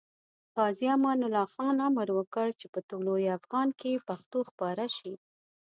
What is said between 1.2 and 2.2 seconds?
الله خان امر